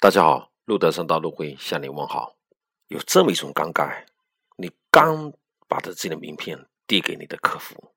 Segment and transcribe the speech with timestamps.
[0.00, 2.36] 大家好，路德生道路会向你问好。
[2.86, 4.06] 有这么一种尴尬，
[4.54, 5.32] 你刚
[5.66, 7.92] 把他自己的名片递给你的客服，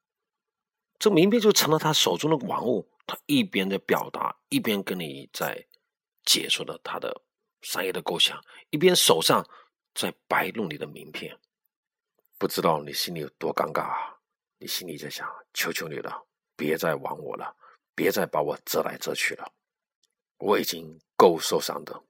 [0.98, 2.90] 这名片就成了他手中的玩物。
[3.06, 5.64] 他一边在表达，一边跟你在
[6.26, 7.22] 解说的他的
[7.62, 9.48] 商业的构想，一边手上
[9.94, 11.38] 在摆弄你的名片。
[12.40, 14.18] 不知道你心里有多尴尬啊！
[14.58, 16.26] 你心里在想：求求你了，
[16.56, 17.56] 别再玩我了，
[17.94, 19.54] 别再把我折来折去了。
[20.40, 22.04] 我已经够受伤的，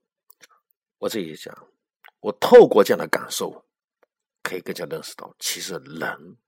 [0.96, 1.54] 我这里讲，
[2.20, 3.62] 我透过这样的感受，
[4.42, 6.38] 可以更加认识到，其实人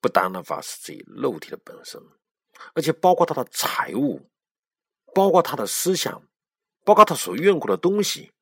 [0.00, 2.02] 不单单话是自己肉体的本身，
[2.74, 4.28] 而且包括他的财物，
[5.14, 6.20] 包括他的思想，
[6.84, 8.32] 包括他所用过的东西，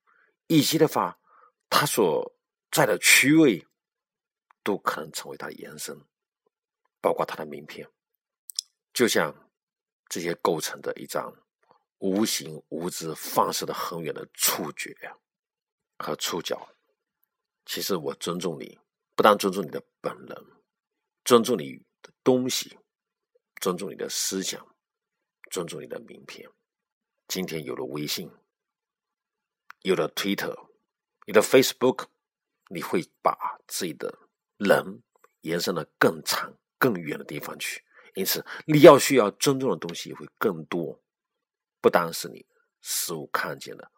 [0.47, 1.19] 以及的话，
[1.69, 2.35] 他所
[2.71, 3.67] 在的区位，
[4.63, 5.95] 都可能成为他的延伸，
[7.03, 7.87] 包括他的名片，
[8.95, 9.51] 就像
[10.09, 11.31] 这些构成的一张。
[12.03, 14.93] 无形无质放射的很远的触觉
[15.99, 16.69] 和触角。
[17.65, 18.77] 其实我尊重你，
[19.15, 20.47] 不但尊重你的本人，
[21.25, 22.77] 尊重你的东西，
[23.61, 24.67] 尊重你的思想，
[25.53, 26.51] 尊重你的名片。
[27.29, 28.29] 今天有了微信，
[29.83, 30.69] 有了 Twitter，
[31.25, 32.07] 你的 Facebook，
[32.69, 34.13] 你会把自己的
[34.57, 35.05] 人
[35.43, 37.85] 延伸的更长、更远的地方去。
[38.15, 41.01] 因此，你要需要尊重的东西也会更多。
[41.83, 42.47] 不单是你
[42.81, 43.91] 事物看见了、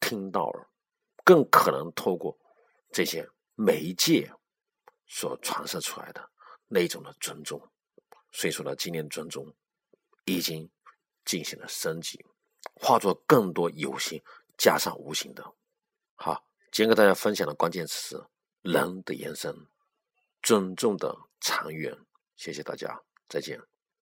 [0.00, 0.68] 听到了，
[1.24, 2.36] 更可能透过
[2.90, 4.30] 这些媒介
[5.06, 6.30] 所传射出来的
[6.66, 7.58] 那种的尊重。
[8.32, 9.54] 所以说呢，今天尊重
[10.24, 10.68] 已经
[11.24, 12.22] 进行了升级，
[12.74, 14.22] 化作更多有形
[14.58, 15.54] 加上无形的。
[16.16, 18.26] 好，今天跟大家分享的关键词是
[18.62, 19.54] 人的延伸，
[20.42, 21.96] 尊重的长远。
[22.36, 23.77] 谢谢大家，再见。